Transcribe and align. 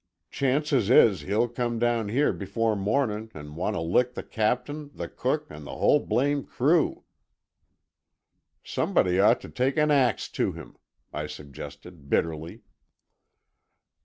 Chances 0.31 0.89
is 0.89 1.21
he'll 1.21 1.47
come 1.47 1.77
down 1.77 2.09
here 2.09 2.33
before 2.33 2.75
mornin' 2.75 3.29
an' 3.35 3.53
want 3.53 3.75
t' 3.75 3.81
lick 3.83 4.15
the 4.15 4.23
captain, 4.23 4.89
the 4.95 5.07
cook, 5.07 5.45
an' 5.51 5.63
the 5.63 5.75
whole 5.75 5.99
blame 6.03 6.43
crew." 6.43 7.03
"Somebody 8.63 9.19
ought 9.19 9.39
to 9.41 9.49
take 9.49 9.77
an 9.77 9.91
axe 9.91 10.27
to 10.29 10.53
him," 10.53 10.75
I 11.13 11.27
suggested 11.27 12.09
bitterly. 12.09 12.63